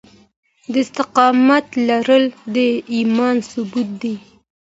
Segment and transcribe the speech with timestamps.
[0.71, 2.57] د استقامت لرل د
[2.95, 4.15] ايمان ثبوت دی.